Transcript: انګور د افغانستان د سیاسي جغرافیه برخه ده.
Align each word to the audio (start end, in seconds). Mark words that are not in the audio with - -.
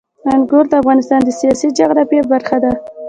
انګور 0.33 0.65
د 0.69 0.73
افغانستان 0.81 1.21
د 1.23 1.29
سیاسي 1.39 1.67
جغرافیه 1.77 2.23
برخه 2.31 2.57
ده. 2.63 2.71